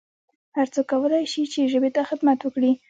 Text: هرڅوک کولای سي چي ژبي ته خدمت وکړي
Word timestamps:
هرڅوک 0.57 0.85
کولای 0.91 1.23
سي 1.33 1.41
چي 1.53 1.61
ژبي 1.73 1.89
ته 1.95 2.01
خدمت 2.09 2.39
وکړي 2.43 2.71